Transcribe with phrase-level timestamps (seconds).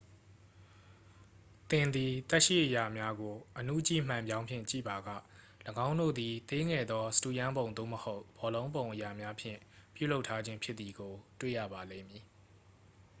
[1.69, 5.09] သင်သည် သက်ရှိအရာများကို အဏုကြည့်မှန်ပြောင်းဖြင့်ကြည့်ပါက
[5.87, 9.59] ၎င်းတို့သည် သေးငယ်သော စတုရန်းပုံ သို့မဟုတ် ဘောလုံးပုံအရာများဖြင့်
[9.95, 12.23] ပြုလုပ်ထားခြင်းဖြစ်သည်ကို တွေ့ရပါလိမ့်မည်